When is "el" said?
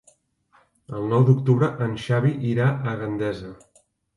0.99-1.05